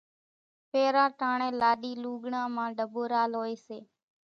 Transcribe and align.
ڦيران 0.71 1.09
ٽاڻيَ 1.19 1.49
لاڏِي 1.61 1.91
لُوڳڙان 2.03 2.47
مان 2.55 2.69
ڍٻورال 2.79 3.31
هوئيَ 3.39 3.55
سي۔ 3.65 3.77